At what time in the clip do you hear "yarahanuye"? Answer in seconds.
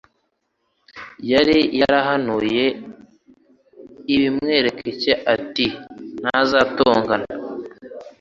1.79-2.65